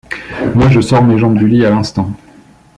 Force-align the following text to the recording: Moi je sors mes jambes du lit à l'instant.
Moi 0.55 0.67
je 0.69 0.81
sors 0.81 1.03
mes 1.03 1.19
jambes 1.19 1.37
du 1.37 1.47
lit 1.47 1.63
à 1.63 1.69
l'instant. 1.69 2.09